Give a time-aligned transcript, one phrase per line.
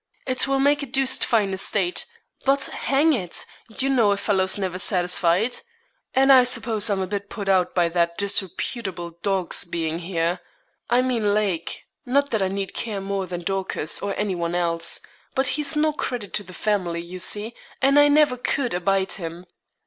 [0.25, 2.07] It will make a deuced fine estate;
[2.43, 3.45] but hang it!
[3.69, 5.57] you know a fellow's never satisfied.
[6.15, 10.39] And I suppose I'm a bit put out by that disreputable dog's being here
[10.89, 15.01] I mean Lake; not that I need care more than Dorcas, or anyone else;
[15.35, 19.45] but he's no credit to the family, you see, and I never could abide him.